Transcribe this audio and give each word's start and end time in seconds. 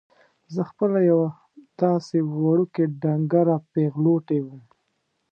زه 0.53 0.61
خپله 0.69 0.99
یوه 1.11 1.29
داسې 1.81 2.17
وړوکې 2.43 2.83
ډنګره 3.01 3.57
پېغلوټې 3.73 4.39
وم. 4.43 4.61